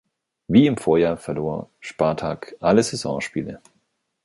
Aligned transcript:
Wie 0.47 0.65
im 0.65 0.77
Vorjahr 0.77 1.15
verlor 1.15 1.69
Spartak 1.79 2.55
alle 2.59 2.81
Saisonspiele. 2.81 3.61